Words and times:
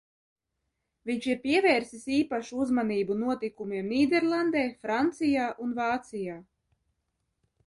Viņš 1.09 1.25
ir 1.29 1.35
pievērsis 1.43 2.07
īpašu 2.15 2.63
uzmanību 2.63 3.19
notikumiem 3.25 3.93
Nīderlandē, 3.93 4.65
Francijā 4.87 5.47
un 5.67 5.77
Vācijā. 5.83 6.41